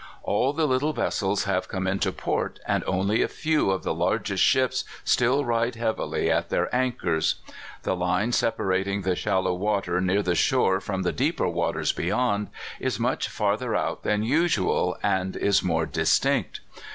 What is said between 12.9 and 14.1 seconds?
much farther out